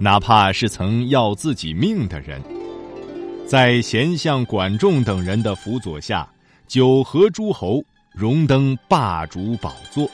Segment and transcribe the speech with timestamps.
[0.00, 2.40] 哪怕是曾要自己命的人，
[3.44, 6.28] 在贤相管仲等人的辅佐下，
[6.68, 7.82] 九合诸侯，
[8.12, 10.08] 荣登霸主宝座。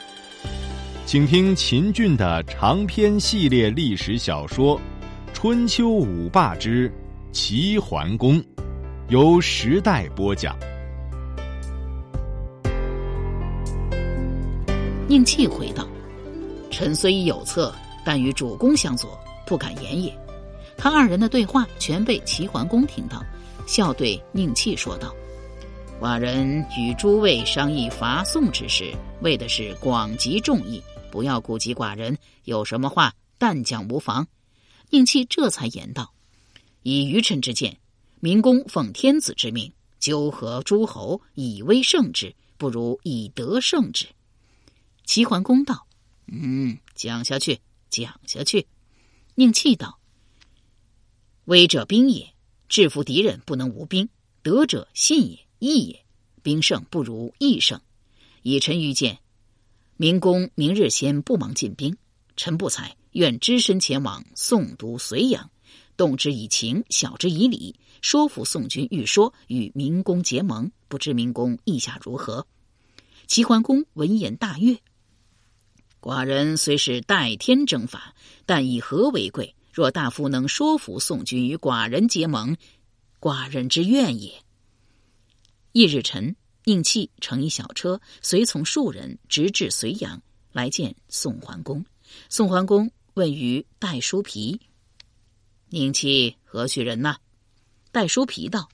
[1.05, 4.79] 请听秦俊的长篇系列历史小说
[5.35, 6.91] 《春秋五霸之
[7.31, 8.41] 齐桓公》，
[9.09, 10.57] 由时代播讲。
[15.07, 15.87] 宁弃回道
[16.73, 17.71] ：“臣虽有策，
[18.03, 19.11] 但与主公相左。”
[19.47, 20.17] 不敢言也。
[20.77, 23.25] 他二人的对话全被齐桓公听到，
[23.67, 25.15] 笑对宁戚说道
[26.01, 28.93] ：“寡人与诸位商议伐宋之事，
[29.23, 32.19] 为的是广集众议，不要顾及寡人。
[32.45, 34.27] 有什么话，但讲无妨。”
[34.91, 36.13] 宁戚这才言道
[36.83, 37.79] ：“以愚臣之见，
[38.21, 44.07] 明公奉天子之命，纠合诸侯，以威胜之，不如以德胜之。”
[45.07, 45.87] 齐桓公道
[46.27, 48.67] ：“嗯，讲下去，讲下去。”
[49.37, 49.99] 宁气道
[51.47, 52.35] ：“威者兵也，
[52.69, 54.07] 制服敌人不能无兵；
[54.43, 56.05] 德者信也，义也。
[56.41, 57.81] 兵胜不如义胜。
[58.43, 59.19] 以臣愚见，
[59.97, 61.97] 明公明日先不忙进兵，
[62.37, 65.51] 臣不才，愿只身前往宋都睢阳，
[65.97, 70.71] 动之以情，晓之以理，说服宋军欲说与明公结盟。
[70.87, 72.47] 不知明公意下如何？”
[73.27, 74.79] 齐桓公闻言大悦。
[76.05, 78.15] 寡人虽是代天征伐，
[78.45, 79.55] 但以和为贵。
[79.73, 82.55] 若大夫能说服宋军与寡人结盟，
[83.19, 84.31] 寡人之愿也。
[85.73, 90.21] 翌日晨，宁戚乘一小车，随从数人，直至睢阳，
[90.53, 91.83] 来见宋桓公。
[92.29, 94.61] 宋桓公问于戴叔皮
[95.73, 97.17] ：“宁戚何许人呐？”
[97.91, 98.69] 戴叔皮道：“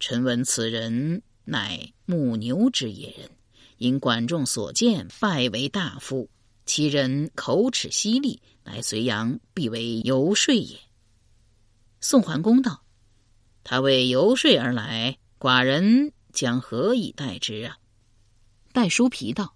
[0.00, 3.30] 臣闻此人乃牧牛之野人，
[3.76, 6.30] 因管仲所见，拜为大夫。”
[6.64, 10.78] 其人口齿犀利，乃隋阳必为游说也。
[12.00, 12.82] 宋桓公道
[13.64, 17.76] ：“他为游说而来，寡人将何以待之啊？”
[18.72, 19.54] 戴叔皮道：“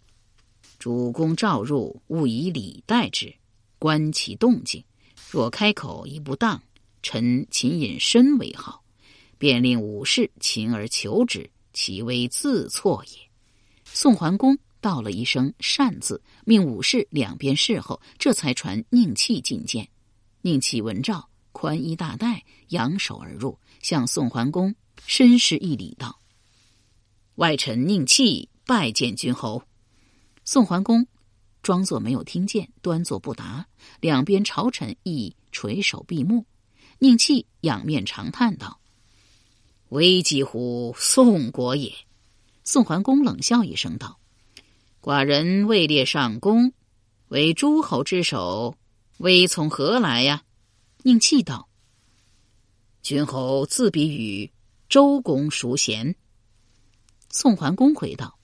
[0.79, 3.35] 主公召入，勿以礼待之，
[3.79, 4.85] 观其动静。
[5.31, 6.63] 若开口亦不当，
[7.03, 8.85] 臣勤隐身为好，
[9.39, 13.19] 便令武士擒而求之，其为自错也。”
[13.85, 14.59] 宋桓公。
[14.81, 19.89] 道了一声“善”字，命武士两边侍候，这才传宁戚觐见。
[20.43, 24.75] 宁戚闻诏，宽衣大带，扬手而入，向宋桓公
[25.07, 26.21] 深施一礼，道
[27.37, 29.63] ：“外臣宁戚拜见君侯。”
[30.45, 31.07] 宋桓公
[31.63, 33.67] 装作没有听见，端坐不答。
[34.01, 36.47] 两边朝臣亦垂首闭目。
[36.99, 38.81] 宁戚仰面长叹道
[39.91, 41.93] ：“危急乎宋国也。”
[42.63, 44.19] 宋桓公冷笑一声道。
[45.07, 46.73] 寡人位列上公，
[47.29, 48.75] 为诸侯之首，
[49.19, 50.43] 威从何来呀？
[51.05, 51.69] 宁气道
[53.03, 54.51] ：“君侯自比与
[54.89, 56.17] 周公孰贤？”
[57.31, 58.37] 宋桓公回道：“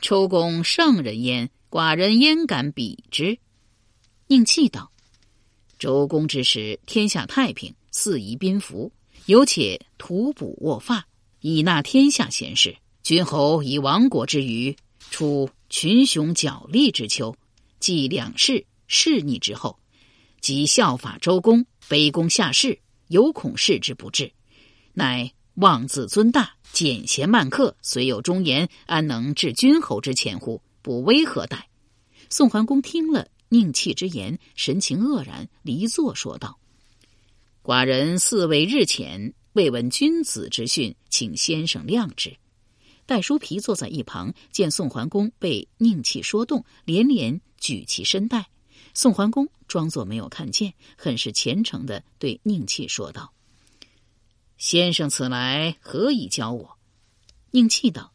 [0.00, 3.36] 周公圣人焉，寡人焉敢比之？”
[4.28, 4.92] 宁气道
[5.76, 8.92] ：“周公之时，天下太平，四夷宾服，
[9.24, 11.04] 有且图卜握发，
[11.40, 12.76] 以纳天下贤士。
[13.02, 14.76] 君侯以亡国之余，
[15.10, 17.36] 出。”群雄角力之秋，
[17.80, 19.78] 继两世弑逆之后，
[20.40, 22.78] 即效法周公，卑躬下士，
[23.08, 24.32] 犹恐事之不至，
[24.94, 30.62] 乃妄自尊大，简贤慢客，虽有忠言，安能治君侯之前乎？
[30.82, 31.68] 不威何待？
[32.30, 36.58] 宋桓公听了宁戚之言，神情愕然，离座说道
[37.62, 42.36] ：“寡人四位日前未闻君子之训，请先生谅之。”
[43.06, 48.48] 戴叔皮坐在一旁，见宋桓公被宁气说动，连连举起身带。
[48.94, 53.32] 宋桓公装作没有看见，很是虔诚的对宁气说道
[54.58, 56.76] ：“先生此来何以教我？”
[57.52, 58.12] 宁气道：“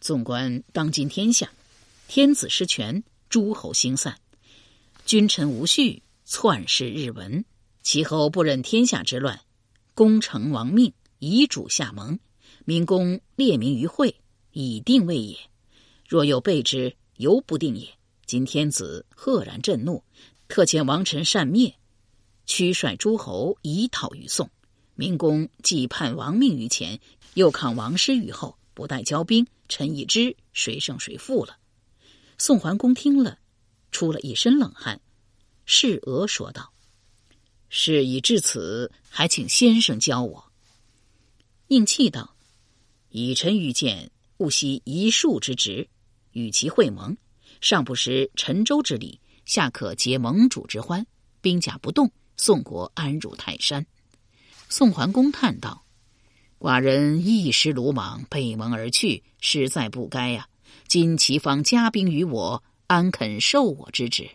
[0.00, 1.50] 纵观当今天下，
[2.08, 4.18] 天子失权，诸侯兴散，
[5.04, 7.44] 君臣无序，篡世日闻，
[7.82, 9.40] 其后不忍天下之乱，
[9.94, 12.18] 功成亡命，遗主下盟。”
[12.68, 14.12] 明公列名于会，
[14.50, 15.38] 以定位也。
[16.04, 17.88] 若有备之，犹不定也。
[18.26, 20.02] 今天子赫然震怒，
[20.48, 21.72] 特遣王臣善灭，
[22.44, 24.50] 驱率诸侯以讨于宋。
[24.96, 26.98] 明公既叛王命于前，
[27.34, 31.56] 又抗王师于后，不待交兵，臣已知谁胜谁负了。
[32.36, 33.38] 宋桓公听了，
[33.92, 35.00] 出了一身冷汗，
[35.66, 36.72] 侍俄说道
[37.70, 40.50] ：“事已至此，还请先生教我。”
[41.68, 42.34] 应气道
[43.10, 45.88] ：“以臣愚见，勿惜一树之职，
[46.32, 47.16] 与其会盟，
[47.60, 51.06] 上不失陈州之礼，下可结盟主之欢，
[51.40, 53.86] 兵甲不动，宋国安如泰山。”
[54.68, 55.84] 宋桓公叹道
[56.58, 60.48] ：“寡人一时鲁莽，背盟而去，实在不该呀。
[60.88, 64.28] 今齐方加兵于我，安肯受我之职？”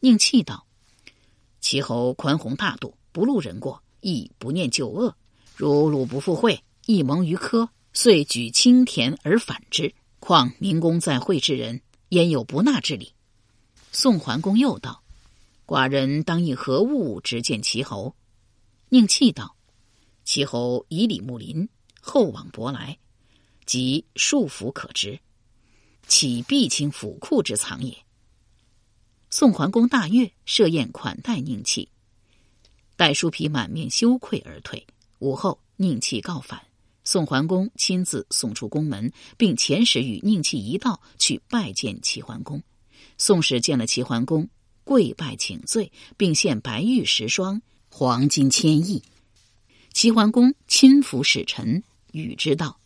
[0.00, 0.66] 宁气道
[1.60, 5.16] ：“齐侯宽宏大度，不路人过，亦不念旧恶。
[5.56, 9.94] 如鲁不复会，一盟于柯，遂举青田而反之。
[10.20, 13.12] 况明公在会之人，焉有不纳之理？”
[13.92, 15.02] 宋桓公又道
[15.66, 18.14] ：“寡人当以何物直见齐侯？”
[18.88, 19.54] 宁弃道
[20.24, 21.68] ：“齐侯以礼睦邻，
[22.00, 22.98] 厚往薄来，
[23.66, 25.20] 即束缚可知，
[26.08, 27.94] 岂必清府库之藏也？”
[29.28, 31.88] 宋桓公大悦，设宴款待宁弃。
[32.96, 34.86] 待舒皮满面羞愧而退。
[35.18, 36.62] 午后，宁弃告返，
[37.04, 42.62] 宋桓公亲自送出宫门，并遣使与宁戚一道去拜见齐桓公。
[43.18, 44.48] 宋使见了齐桓公，
[44.82, 47.62] 跪拜请罪，并献白玉十双。
[47.96, 49.00] 黄金千亿，
[49.92, 52.80] 齐桓公亲抚使臣，与之道：“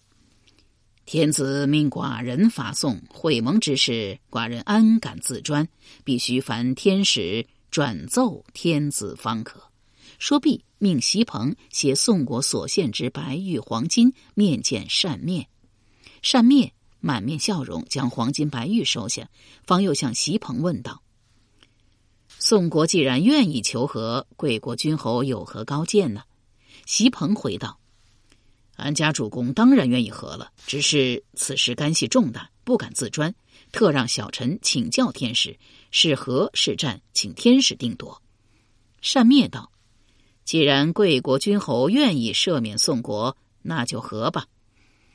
[1.07, 5.67] 天子命寡人伐宋，会盟之事，寡人安敢自专？
[6.05, 9.63] 必须凡天使转奏天子方可。”
[10.19, 15.49] 说毕，命席鹏携宋国所献之白玉黄金面见善灭。
[16.23, 19.29] 善灭满面笑容，将黄金白玉收下，
[19.65, 21.03] 方又向席鹏问道。
[22.41, 26.23] 宋国既然愿意求和，贵国君侯有何高见呢？
[26.87, 27.79] 席鹏回道
[28.77, 33.35] ：“安家主公当然愿意和了，只是此事干系重大，不敢自专，
[33.73, 35.59] 特让小臣请教天使，
[35.91, 38.21] 是和是战，请天使定夺。”
[39.01, 39.71] 善灭道
[40.49, 44.47] ：“既然贵国君侯愿意赦免宋国，那就和吧。”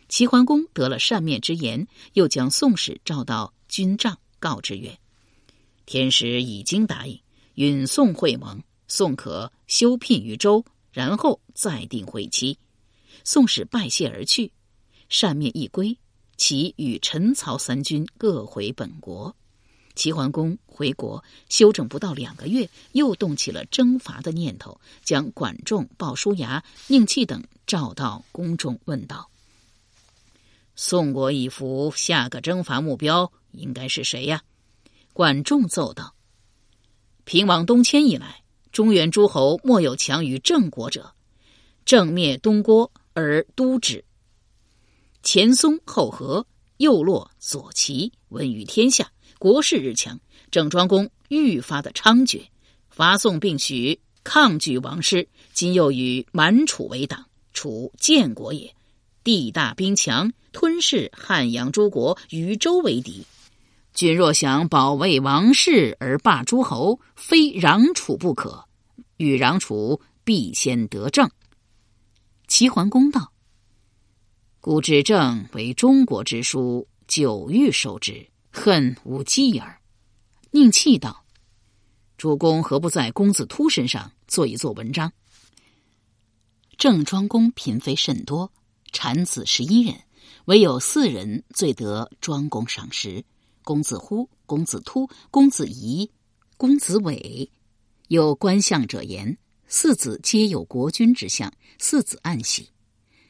[0.08, 4.96] 齐桓公得了善面之言，又将宋使召到军帐，告之曰。
[5.88, 7.20] 天使已经答应，
[7.56, 12.56] 允宋会盟，宋可休聘于周，然后再定会期。
[13.24, 14.52] 宋使拜谢而去，
[15.10, 15.98] 善面一归，
[16.38, 19.36] 其与陈曹三军各回本国。
[19.96, 29.30] 齐桓公回国休整不到两个月，又动起了征伐的念头，将管仲、鲍叔牙、宁气等召到宫中，问道
[30.76, 34.44] ：“宋国已服，下个征伐目标应该是谁呀？”
[35.14, 36.16] 管仲奏道
[37.24, 38.42] ：“平王东迁以来，
[38.72, 41.14] 中原诸侯莫有强于郑国者。
[41.86, 44.04] 郑灭东郭而都之，
[45.22, 46.48] 前松后合，
[46.78, 50.20] 右洛左齐，闻于天下，国势日强。
[50.52, 52.42] 郑庄公愈发的猖獗，
[52.90, 55.28] 伐宋并许，抗拒王师。
[55.54, 58.76] 今又与满楚为党，楚建国也，
[59.24, 63.26] 地大兵强，吞噬汉阳诸国，与周为敌。”
[63.94, 68.66] 君若想保卫王室而霸诸侯，非攘楚不可。
[69.18, 71.30] 欲攘楚，必先得政。
[72.48, 73.32] 齐桓公道
[74.60, 79.82] ：“古之政为中国之书，久欲收之，恨无继耳。”
[80.52, 81.26] 宁气道
[82.16, 85.12] ：“主公何不在公子突身上做一做文章？”
[86.78, 88.52] 郑庄公嫔妃甚多，
[88.92, 90.00] 产子十一人，
[90.46, 93.26] 唯有四人最得庄公赏识。
[93.64, 96.12] 公子乎、公子突、公子仪、
[96.58, 97.50] 公子伟，
[98.10, 102.70] 有观相者言：四子皆有国君之相，四子暗喜。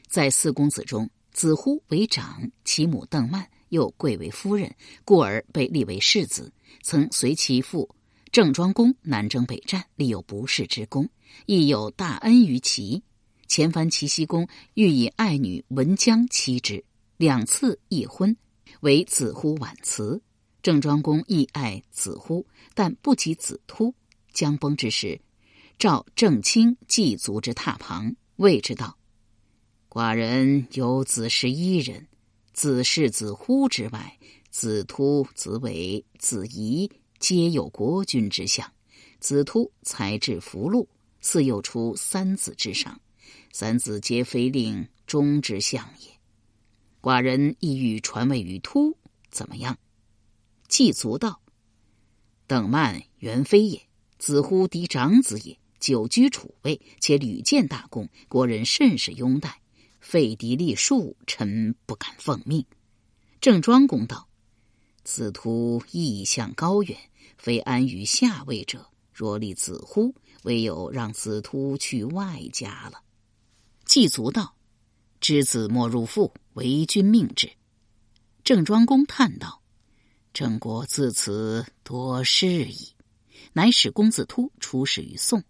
[0.08, 6.54] 在四公子中，子乎为长，其母邓曼又贵为夫人，故而被立为世子。
[6.84, 7.90] 曾随其父
[8.32, 11.10] 郑庄公南征北战，立有不世之功，
[11.48, 13.02] 亦有大恩于齐。
[13.48, 16.84] 前番齐僖公欲以爱女文姜妻之，
[17.18, 18.36] 两次议婚。
[18.82, 20.22] 为子乎晚辞，
[20.62, 23.94] 郑庄公亦爱子乎，但不及子突。
[24.32, 25.20] 将崩之时，
[25.80, 28.98] 召郑卿祭足之榻旁，谓之道
[29.90, 32.08] ：“寡人有子十一人，
[32.54, 34.18] 子是子乎之外，
[34.52, 38.72] 子突、子伟、子仪皆有国君之相。
[39.20, 40.88] 子突才智福禄，
[41.20, 43.00] 似又出三子之上，
[43.52, 46.12] 三子皆非令忠之相也。”
[47.02, 48.96] 寡人意欲传位于突，
[49.32, 49.78] 怎么样？
[50.68, 51.42] 季足道
[52.46, 53.82] ：“等慢原非也，
[54.20, 59.63] 子乎嫡长子也，久居楚位，且屡建大功，国人甚是拥戴。
[60.04, 62.64] 废嫡立庶，臣不敢奉命。”
[63.42, 64.28] 郑庄公道
[65.04, 66.96] ：“子突意向高远，
[67.38, 68.86] 非安于下位者。
[69.12, 73.02] 若立子乎，唯有让子突去外家了。”
[73.86, 74.56] 季卒道
[75.22, 77.50] ：“知子莫入父，为君命之。”
[78.44, 79.62] 郑庄公叹道
[80.34, 82.90] ：“郑国自此多事矣。”
[83.56, 85.44] 乃使公子突出使于宋。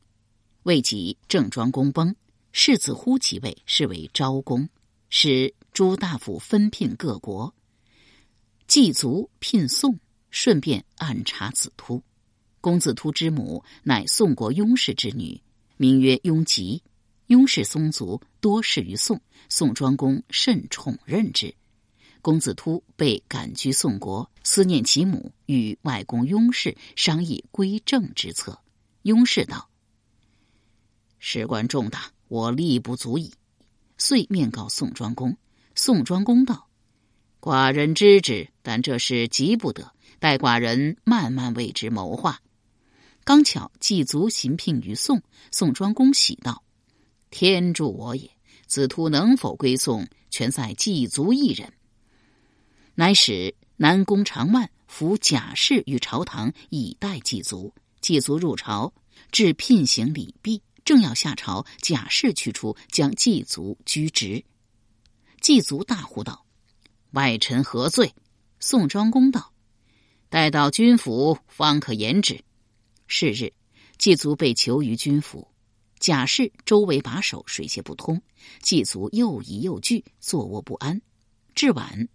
[0.64, 2.16] 未及郑庄公崩，
[2.56, 4.70] 世子忽即位，是为昭公，
[5.10, 7.52] 使诸大夫分聘各国。
[8.68, 12.02] 祭卒聘宋，顺便暗查子突。
[12.62, 15.42] 公子突之母乃宋国雍氏之女，
[15.78, 16.82] 名曰雍吉。
[17.28, 19.20] 雍氏宗族多事于宋，
[19.50, 21.54] 宋庄公甚宠任之。
[22.22, 28.62] 公子突被赶居宋国，思念其母，与外公雍氏商议归政之策。
[29.02, 29.68] 雍氏道
[31.18, 33.32] ：“事关重大，我力不足矣。”
[34.00, 35.38] 遂面告宋庄公。
[35.76, 36.68] 宋庄公道
[37.40, 42.42] ：“寡人知之，但这事急不得，待寡人慢慢为之谋划。”
[43.24, 45.22] 刚巧祭卒行聘于宋，
[45.52, 46.64] 宋庄公喜道
[47.30, 48.28] ：“天助我也！
[48.66, 51.72] 子突能否归宋，全在祭卒一人。”
[52.96, 57.72] 乃使南宫长万扶贾氏于朝堂，以待祭卒。
[58.02, 58.92] 祭卒入朝，
[59.32, 64.44] 至聘行礼毕，正要下朝，贾氏去出，将祭卒拘职。
[65.42, 66.46] 祭卒大呼道
[67.12, 68.14] ：“外臣何罪？”
[68.60, 69.54] 宋庄公道
[70.30, 72.44] ：“待到军府，方可言之。”
[73.08, 73.54] 是日，
[73.98, 75.48] 祭卒被囚于军府，
[76.00, 78.22] 贾氏周围把守，水泄不通。
[78.62, 81.02] 祭卒又疑又惧，坐卧不安。
[81.54, 82.08] 至晚。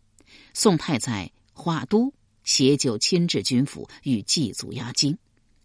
[0.52, 2.12] 宋太宰华都
[2.44, 5.16] 携酒亲至军府，与祭卒压惊。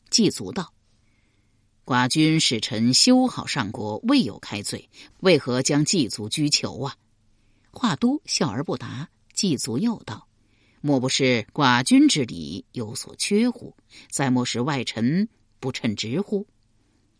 [0.09, 0.73] 祭卒道
[1.85, 6.95] ：“寡君使臣修好上国，未有开罪，为何将祭卒拘囚啊？”
[7.71, 9.09] 华都笑而不答。
[9.33, 10.27] 祭卒又道
[10.79, 13.75] ：“莫不是寡君之礼有所缺乎？
[14.09, 15.27] 再莫是外臣
[15.59, 16.47] 不称职乎？”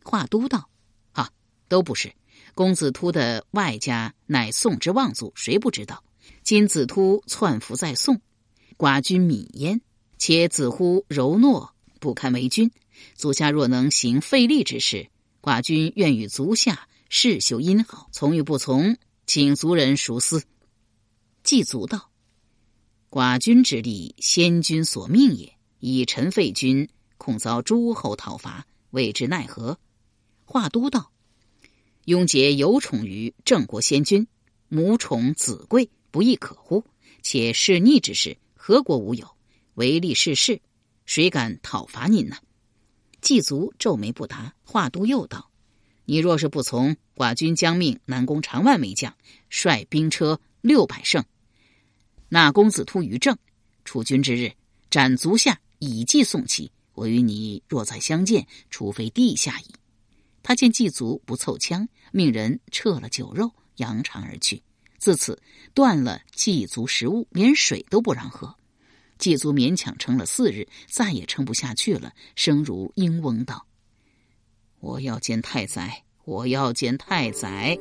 [0.03, 0.70] 华都道
[1.13, 1.29] ：“啊，
[1.67, 2.13] 都不是。
[2.55, 6.03] 公子突的外家乃宋之望族，谁不知道？”
[6.43, 8.22] 今子突窜伏在宋，
[8.77, 9.82] 寡君敏焉。
[10.17, 12.72] 且子乎柔懦，不堪为君。
[13.15, 15.07] 足下若能行费力之事，
[15.41, 18.09] 寡君愿与足下世修阴好。
[18.12, 20.43] 从与不从，请族人熟思。
[21.43, 22.09] 祭足道：
[23.09, 25.53] 寡君之力，先君所命也。
[25.79, 29.77] 以臣废君，恐遭诸侯讨伐，未知奈何？
[30.45, 31.12] 华都道：
[32.05, 34.27] 雍杰有宠于郑国先君，
[34.69, 35.89] 母宠子贵。
[36.12, 36.85] 不亦可乎？
[37.23, 39.27] 且弑逆之事，何国无有？
[39.73, 40.62] 唯利是事，
[41.07, 42.38] 谁敢讨伐您呢？
[43.23, 44.53] 祭卒皱眉不答。
[44.63, 45.49] 华都又道
[46.05, 49.15] ：“你若是不从，寡君将命南宫长万为将，
[49.49, 51.23] 率兵车六百乘，
[52.27, 53.35] 纳公子突于政。
[53.85, 54.51] 出军之日，
[54.89, 56.71] 斩足下，以祭宋齐。
[56.93, 59.65] 我与你若再相见，除非地下矣。”
[60.43, 64.61] 他见祭卒不凑枪，命人撤了酒肉，扬长而去。
[64.97, 65.41] 自此
[65.73, 68.53] 断了祭足食物，连水都不让喝。
[69.23, 73.65] 祭足勉强撑了四日，再也撑不下去了，声如鹰翁道
[74.81, 77.79] ：“我要见太宰，我要见太宰。”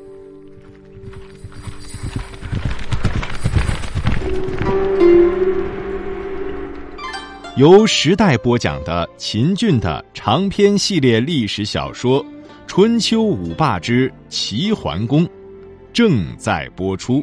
[7.57, 12.23] 由时代播讲的秦俊的长篇系列历史小说
[12.67, 15.27] 《春秋五霸之齐桓公》。
[15.91, 17.21] 正在播出。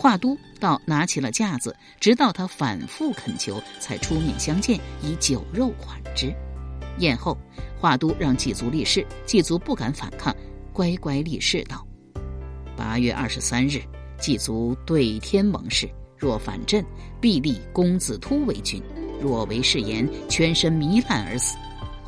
[0.00, 6.34] 华都倒拿起了架子，直到他反复恳求，才出面相见，以酒肉款之。
[7.00, 7.36] 宴后，
[7.78, 10.34] 华都让祭卒立誓，祭卒不敢反抗，
[10.72, 11.86] 乖乖立誓道
[12.74, 13.82] ：“八月二十三日，
[14.18, 16.82] 祭卒对天盟誓，若反朕，
[17.20, 18.80] 必立公子突为君；
[19.20, 21.58] 若违誓言，全身糜烂而死。”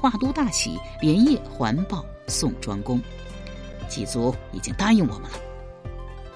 [0.00, 2.98] 华都大喜，连夜还报宋庄公，
[3.86, 5.51] 祭卒已经答应我们了。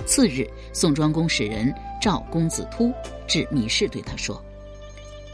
[0.06, 2.92] 次日，宋庄公使人召公子突
[3.26, 4.42] 至密室，对他说：“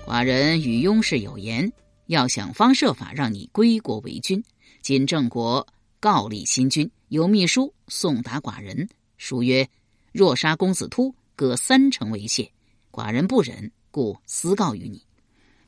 [0.06, 1.70] 寡人与雍氏有言，
[2.06, 4.42] 要想方设法让你归国为君。
[4.80, 5.66] 今郑国
[6.00, 8.88] 告立新君，有密书送达寡人，
[9.18, 9.68] 书曰：
[10.10, 12.50] 若杀公子突，各三成为谢。
[12.90, 15.02] 寡人不忍，故私告于你。”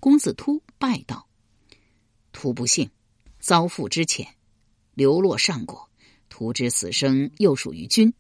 [0.01, 1.27] 公子突拜道。
[2.33, 2.91] 徒不幸，
[3.39, 4.27] 遭父之遣，
[4.95, 5.91] 流落上国。
[6.31, 8.13] 徒之死生又属于君，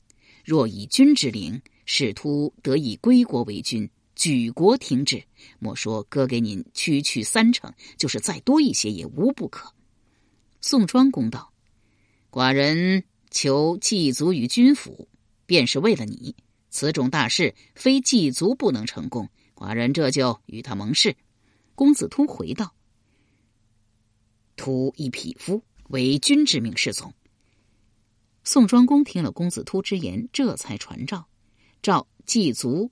[0.45, 5.23] 若以君之灵，使徒得以归国为君，举国听之。
[5.59, 9.73] 莫说割给您区区三成，就是再多一些也无不可。”
[10.61, 11.51] 宋庄公道
[12.31, 15.09] ：“寡人求祭祖于君府，
[15.47, 16.37] 便是为了你。
[16.71, 19.29] 此种大事，非祭祖不能成功。
[19.55, 21.17] 寡人这就与他盟誓。”
[21.75, 22.75] 公子突回道
[24.57, 27.13] ：“突一匹夫，为君之命是从。”
[28.45, 31.27] 宋庄公听了公子突之言，这才传召，
[31.83, 32.91] 召祭祖，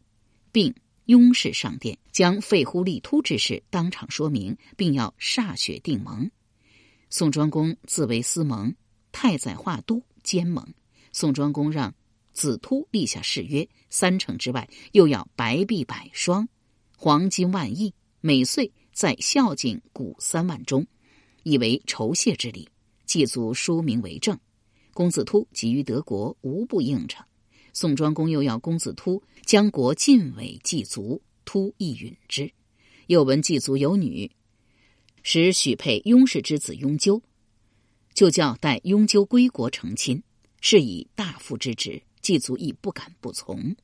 [0.50, 6.30] 并拥事上殿，将废乎立突之事当场说明，并要歃血定盟。
[7.10, 8.74] 宋庄公自为司盟，
[9.12, 10.66] 太宰化都兼盟。
[11.12, 11.94] 宋庄公让
[12.32, 16.48] 子突立下誓约，三成之外，又要白璧百双，
[16.96, 17.92] 黄金万亿，
[18.22, 20.86] 每岁在孝敬谷三万钟，
[21.42, 22.66] 以为酬谢之礼。
[23.04, 24.38] 祭祖书名为证。
[24.92, 27.24] 公子突急于得国，无不应承。
[27.72, 32.50] 宋庄公又要公子突将国尽委祭祖，突亦允之。
[33.06, 34.30] 又闻祭祖有女。
[35.22, 37.22] 使许配雍氏之子雍纠，
[38.12, 40.22] 就叫待雍纠归国成亲，
[40.60, 43.74] 是以大夫之职，祭祖亦不敢不从。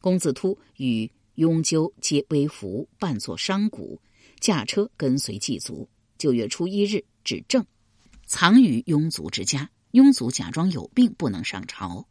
[0.00, 4.00] 公子突与雍纠皆微服，扮作商贾，
[4.40, 5.88] 驾车跟随祭祖。
[6.18, 7.64] 九月初一日，至正，
[8.26, 9.70] 藏于雍族之家。
[9.92, 12.06] 庸族假装有病，不能上朝。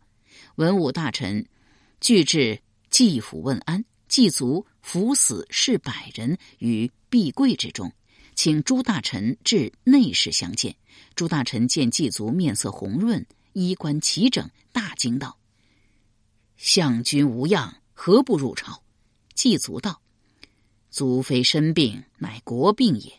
[0.55, 1.47] 文武大臣
[1.99, 7.91] 俱至祭府问安，祭祖伏死士百人于壁柜之中。
[8.35, 10.75] 请诸大臣至内室相见。
[11.13, 15.37] 诸大臣见祭祖面色红润，衣冠齐整，大惊道
[16.55, 18.81] ：“相君无恙，何不入朝？”
[19.35, 20.01] 祭祖道
[20.89, 23.11] ：“祖妃身病，乃国病也。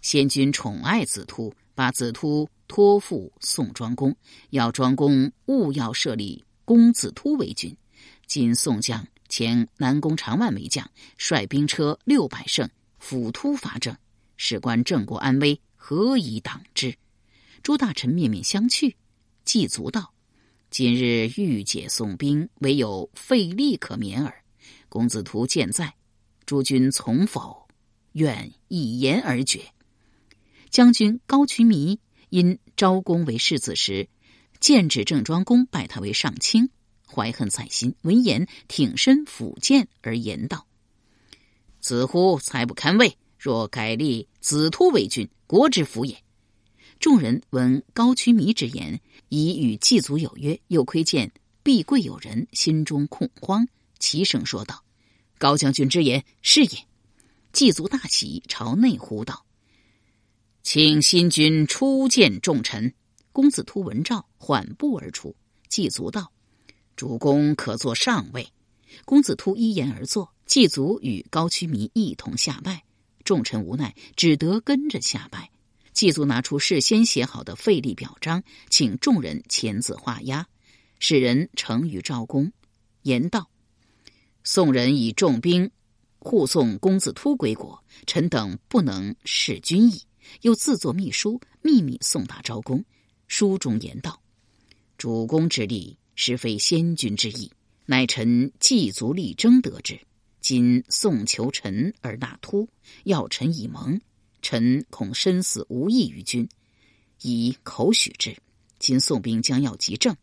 [0.00, 4.14] 先君宠爱子突，把子突托付宋庄公，
[4.50, 7.76] 要庄公勿要设立公子突为君。
[8.26, 10.88] 今宋将前南宫长万为将，
[11.18, 13.94] 率兵车六百乘，辅突伐郑。”
[14.36, 16.96] 事关郑国安危，何以挡之？
[17.62, 18.94] 诸大臣面面相觑。
[19.44, 20.12] 祭足道
[20.70, 24.34] ：“今日欲解宋兵，唯有费力可免耳。
[24.88, 25.94] 公子图健在，
[26.46, 27.68] 诸君从否？
[28.12, 29.60] 愿一言而决。”
[30.74, 34.08] 将军高渠弥因昭公为世子时，
[34.58, 36.68] 剑指郑庄公拜他为上卿，
[37.06, 37.94] 怀恨在心。
[38.02, 40.66] 闻言，挺身抚剑而言道
[41.78, 46.20] ：“子乎才不堪位。”若改立子突为君，国之福也。
[46.98, 51.30] 众人闻高渠弥之言，已与祭祖有约，又窥见
[51.62, 53.68] 必贵有人，心中恐慌，
[54.00, 54.82] 齐声说道
[55.38, 56.84] ：“高将军之言是也。”
[57.54, 59.46] 祭祖大喜，朝内呼道
[60.64, 62.92] ：“请新君初见众臣。”
[63.32, 65.36] 公子突闻诏，缓步而出。
[65.68, 66.32] 祭祖道
[66.96, 68.48] ：“主公可坐上位。”
[69.04, 70.32] 公子突依言而坐。
[70.46, 72.82] 祭祖与高渠弥一同下拜。
[73.24, 75.50] 众臣无奈，只得跟着下拜。
[75.92, 80.46] 祭祖拿出事先写好的废立表彰，请众人签字画押，
[80.98, 82.50] 使人呈于赵公，
[83.02, 83.50] 言道
[84.44, 85.70] ：“宋人以重兵
[86.18, 90.02] 护送公子突归国，臣等不能弑君矣。”
[90.42, 92.84] 又自作秘书，秘密送达昭公。
[93.26, 94.20] 书中言道
[94.98, 97.50] ：“主公之力，实非先君之意，
[97.86, 100.00] 乃臣祭祖力争得之。”
[100.40, 102.68] 今宋求臣而纳突，
[103.04, 103.98] 要臣以盟，
[104.42, 106.46] 臣恐生死无益于君，
[107.22, 108.36] 以口许之。
[108.78, 110.14] 今宋兵将要急政，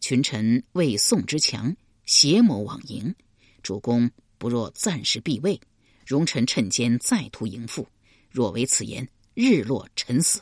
[0.00, 3.14] 群臣为宋之强，邪谋妄迎。
[3.62, 5.58] 主公不若暂时避位，
[6.04, 7.88] 容臣趁间再图迎复。
[8.30, 10.40] 若为此言，日落沉死。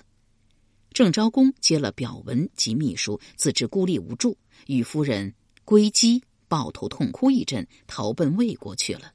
[0.93, 6.23] 郑昭公接了表文及秘书，自知孤立无助，与夫人归姬。
[6.49, 9.15] 抱头痛哭一阵，逃奔魏国去了。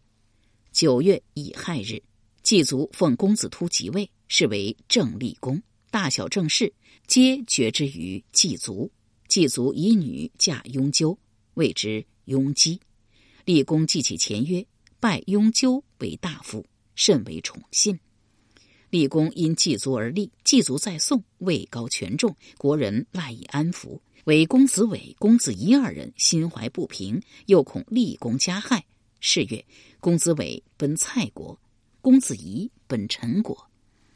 [0.71, 2.01] 九月乙亥日，
[2.41, 5.61] 祭祖奉公子突即位，是为郑立公。
[5.91, 6.73] 大小政事
[7.05, 8.91] 皆决之于祭祖。
[9.27, 11.15] 祭祖以女嫁雍纠，
[11.53, 12.79] 谓之雍姬。
[13.45, 14.65] 立公记起前约，
[14.99, 17.99] 拜雍纠为大夫，甚为宠信。
[18.89, 23.99] 立功因祭祖而立，祭祖在宋位高权重，国人赖以安抚。
[24.23, 28.85] 为公子伟、公子仪二人心怀不平，又恐立功加害，
[29.19, 29.65] 是月，
[29.99, 31.57] 公子伟奔蔡国，
[32.01, 33.69] 公子仪奔陈国。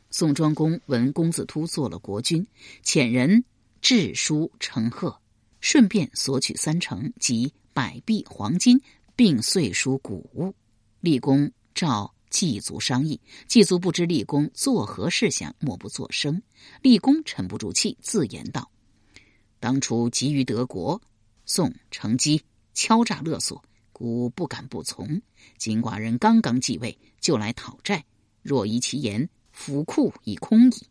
[0.10, 2.46] 宋庄公闻公子突做了国君，
[2.84, 3.46] 遣人
[3.82, 5.18] 致书呈贺，
[5.62, 8.82] 顺便索取三成及百币黄金，
[9.16, 10.54] 并岁书谷物。
[11.00, 16.42] 立功召祭祖商议，祭祖不知立功作何事想，默不作声。
[16.82, 18.72] 立功沉不住气，自言道。
[19.60, 21.00] 当初急于得国，
[21.46, 22.42] 宋乘机
[22.74, 25.22] 敲诈勒索，孤不敢不从。
[25.58, 28.04] 今寡人刚刚继位，就来讨债。
[28.42, 30.88] 若依其言，府库已空矣。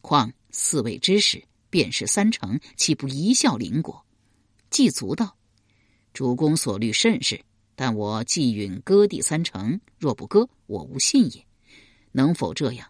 [0.00, 4.04] 况四位之使，便是三成，岂不贻笑邻国？
[4.70, 5.36] 祭足道
[6.14, 7.40] ：“主公所虑甚是，
[7.80, 11.46] 但我既允割地三成，若不割，我无信也。
[12.10, 12.88] 能否这样？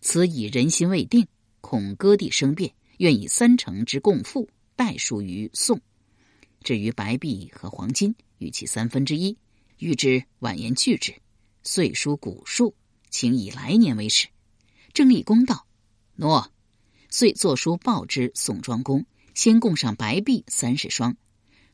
[0.00, 1.28] 此以人心未定，
[1.60, 5.80] 恐割地生变，愿以三成之共付，代书于宋。
[6.64, 9.38] 至于白璧和黄金，与其三分之一，
[9.78, 11.14] 欲之婉言拒之，
[11.62, 12.74] 遂书古数，
[13.10, 14.26] 请以来年为始。”
[14.92, 15.64] 郑立公道
[16.16, 16.50] ：“诺。”
[17.08, 21.16] 遂作书报之宋庄公，先供上白璧三十双，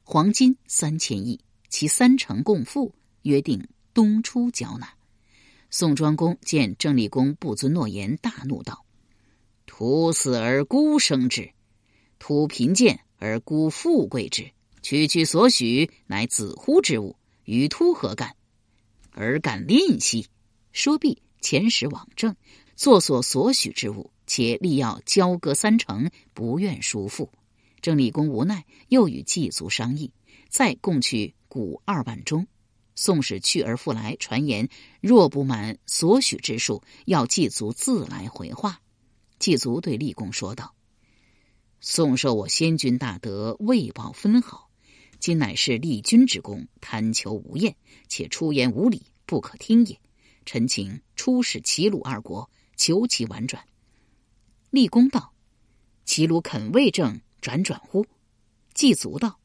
[0.03, 4.93] 黄金三千亿，其三成共付，约定东出缴纳。
[5.71, 8.85] 宋庄公见郑立公不遵诺言，大怒道
[9.65, 11.53] ：“徒死而孤生之，
[12.19, 14.51] 徒贫贱而孤富贵之，
[14.83, 18.35] 区区所许，乃子乎之物，与秃何干？
[19.13, 20.27] 而敢吝惜？”
[20.73, 22.37] 说毕，遣使往政，
[22.77, 24.11] 作所所许之物。
[24.27, 27.33] 且力要交割三成，不愿赎付。
[27.81, 30.13] 郑立公无奈，又与祭族商议，
[30.49, 32.47] 再共去谷二万钟。
[32.95, 34.69] 宋使去而复来，传言
[35.01, 38.81] 若不满所许之数，要祭族自来回话。
[39.39, 40.75] 祭族对立公说道
[41.81, 44.69] ：“宋受我先君大德，未报分毫，
[45.19, 47.75] 今乃是立君之功，贪求无厌，
[48.07, 49.99] 且出言无礼，不可听也。
[50.45, 53.65] 臣请出使齐鲁二国，求其婉转。”
[54.69, 55.33] 立功道
[56.05, 58.05] ：“齐鲁肯为政转转乎？”
[58.75, 59.41] 祭足道：“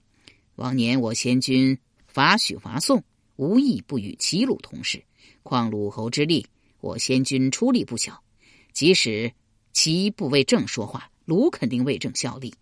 [0.56, 1.80] 往年我先君
[2.16, 3.04] 伐许伐宋，
[3.36, 5.04] 无意不与齐鲁同事。
[5.44, 6.48] 况鲁侯之力，
[6.80, 8.24] 我先君出力不小。
[8.72, 9.34] 即使
[9.74, 12.54] 齐不为政说话，鲁肯定为政效力。”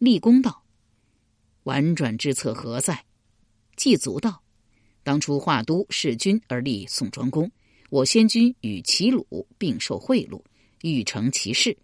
[0.00, 0.64] 立功道
[1.62, 3.04] ：“婉转之策何在？”
[3.76, 4.42] 祭足道
[5.04, 7.48] ：“当初华都弑君而立宋庄公，
[7.90, 10.42] 我先君与齐鲁并受贿赂。”
[10.82, 11.78] 欲成其事，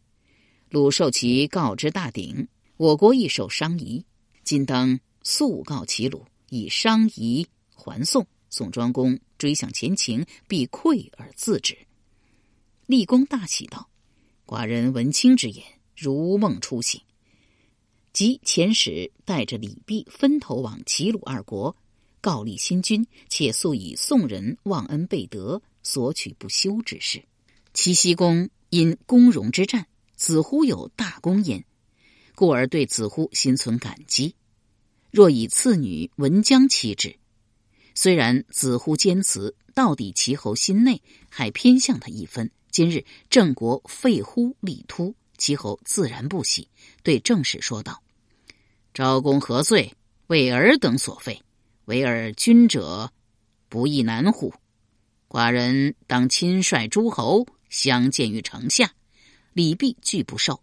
[0.70, 4.04] 鲁受其告之大鼎，我国亦受商夷。
[4.42, 8.26] 今当速告齐鲁，以商夷还宋。
[8.50, 11.78] 宋庄公追想前情，必愧而自止。
[12.84, 13.88] 立功大喜道
[14.44, 15.64] ：“寡人闻卿之言，
[15.96, 17.00] 如梦初醒。”
[18.12, 21.74] 即遣使带着礼毕，分头往齐鲁二国
[22.20, 27.24] 告立新君，且速以宋人忘恩背德，索取不休之事。
[27.72, 28.50] 齐僖公。
[28.72, 29.86] 因公荣之战，
[30.16, 31.62] 子乎有大功焉，
[32.34, 34.34] 故而对子乎心存感激。
[35.12, 37.14] 若以次女文姜妻之，
[37.94, 42.50] 虽然子乎坚辞，到底齐侯心内还偏向他一分。
[42.70, 46.66] 今日郑国废乎立突，齐侯自然不喜，
[47.02, 48.02] 对郑氏说道
[48.94, 49.94] ：“昭公何罪？
[50.28, 51.42] 为尔等所废，
[51.84, 53.12] 为尔君者
[53.68, 54.54] 不亦难乎？
[55.28, 58.92] 寡人当亲率诸侯。”相见于城下，
[59.54, 60.62] 礼毕拒不受。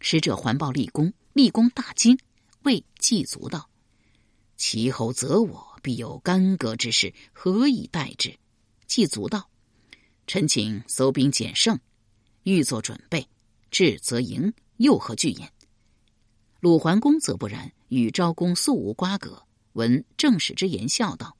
[0.00, 2.16] 使者环抱立功，立功大惊，
[2.62, 3.68] 谓祭足道
[4.56, 8.36] ：“齐侯责我，必有干戈之事，何以待之？”
[8.86, 9.48] 祭足道
[10.26, 11.78] ：“臣请搜兵减胜，
[12.44, 13.26] 欲作准备，
[13.70, 15.52] 至则迎，又何惧焉？”
[16.60, 19.42] 鲁桓公则不然，与昭公素无瓜葛，
[19.74, 21.36] 闻正使之言，笑道：“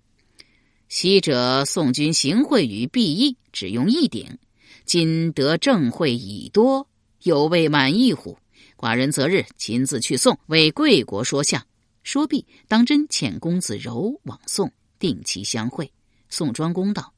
[0.88, 4.38] 昔者宋军行贿于毕邑，只用一鼎。”
[4.84, 6.88] 今得正会已多，
[7.22, 8.38] 有未满意乎？
[8.76, 11.66] 寡人择日亲自去送，为贵国说相。
[12.06, 15.92] 说毕，当真遣公子柔往送，定期相会。
[16.28, 17.12] 宋庄公道：“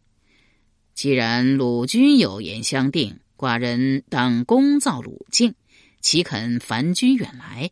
[0.96, 5.55] 既然鲁君有言相定，寡人当恭造鲁敬，
[6.01, 7.70] 岂肯烦君远来？”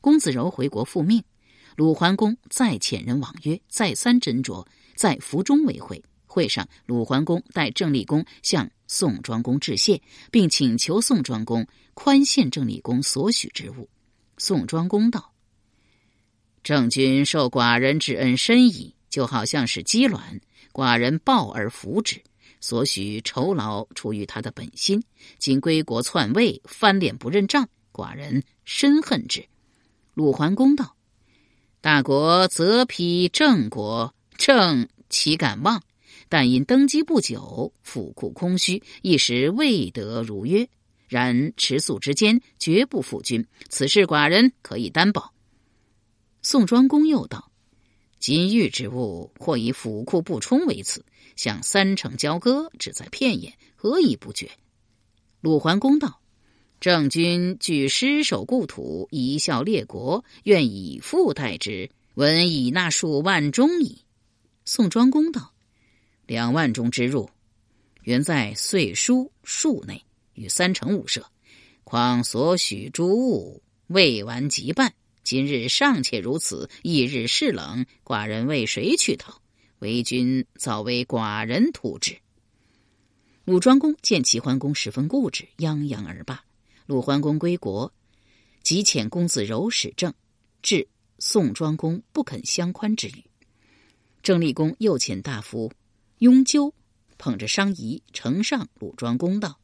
[0.00, 1.22] 公子柔回国复命，
[1.76, 6.02] 鲁桓公再遣人往约，再三斟酌，在府中为会。
[6.24, 8.70] 会上，鲁桓公带郑立公向。
[8.86, 13.86] 宋庄公致谢，并请求宋庄公宽限郑立公所许之物。
[14.38, 15.30] 宋庄公道
[16.62, 20.40] ：“郑君受寡人之恩深矣，就好像是鸡卵，
[20.72, 22.20] 寡人报而服之，
[22.60, 25.02] 所许酬劳出于他的本心。
[25.38, 29.44] 今归国篡位，翻脸不认账，寡人深恨之。”
[30.14, 30.96] 鲁桓公道
[31.80, 35.82] ：“大国则批郑国，郑岂敢忘？”
[36.28, 40.68] 但因登基不久，府库空虚，一时未得如约。
[41.08, 43.46] 然持粟之间，绝不负君。
[43.70, 45.32] 此事寡人可以担保。
[46.50, 47.52] 宋庄公又道
[48.18, 51.04] ：“金玉之物，或以府库不充为此，
[51.36, 54.50] 向三城交割，只在片言，何以不决？”
[55.42, 56.22] 鲁桓公道
[56.80, 63.98] ：“郑君据失守故土，贻笑列国，愿以父代之，闻已纳数万钟矣。”
[64.64, 65.52] 宋庄公道
[66.26, 67.28] ：“两万钟之入，
[68.04, 71.26] 原在岁书数内，与三成五舍。
[71.84, 74.94] 况所许诸物未完即办，
[75.28, 79.42] 今日尚且如此，翌日是冷，寡人为谁去讨？
[79.78, 82.16] 为君早为寡人图之。”
[83.44, 86.42] 鲁庄公见齐桓公十分固执，泱泱而罢。
[86.86, 87.92] 鲁桓公归国，
[88.62, 90.14] 即遣公子柔使政，
[90.62, 90.88] 至
[91.18, 93.22] 宋庄公不肯相宽之语。
[94.22, 95.70] 郑立公又遣大夫
[96.20, 96.72] 雍纠
[97.18, 99.60] 捧着商仪呈上鲁庄公道：“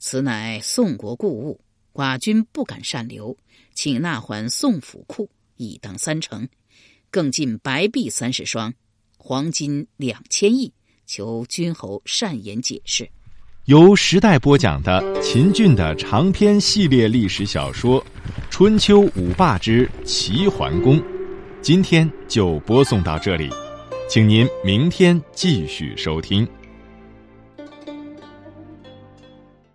[0.00, 1.60] 此乃宋国故物，
[1.98, 3.36] 寡君不敢擅留，
[3.74, 6.48] 请纳还宋府库，以当三成，
[7.10, 8.72] 更进白璧三十双，
[9.16, 10.72] 黄金两千亿。”
[11.08, 13.10] 求君侯善言解释。
[13.64, 18.00] 由时代播讲的秦俊的长篇系列历史小说
[18.48, 21.00] 《春秋五霸之齐桓公》，
[21.60, 23.50] 今天就播送到这里，
[24.08, 26.46] 请您明天继续收听。